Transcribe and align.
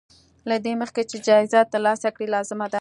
له 0.49 0.55
دې 0.65 0.73
مخکې 0.81 1.01
چې 1.09 1.17
جايزه 1.27 1.59
ترلاسه 1.71 2.07
کړې 2.15 2.27
لازمه 2.35 2.65
ده. 2.67 2.69